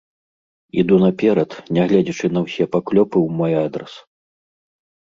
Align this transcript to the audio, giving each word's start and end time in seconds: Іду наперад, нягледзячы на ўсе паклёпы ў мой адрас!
Іду 0.83 0.95
наперад, 1.03 1.51
нягледзячы 1.79 2.27
на 2.39 2.45
ўсе 2.47 2.63
паклёпы 2.77 3.17
ў 3.23 3.27
мой 3.43 3.53
адрас! 3.69 3.93